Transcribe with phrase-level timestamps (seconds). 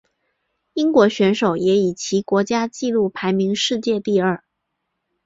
[0.73, 4.41] 英国选手也以其国家纪录排名世界第二。